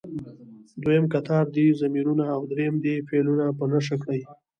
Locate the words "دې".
1.55-1.65, 2.83-2.95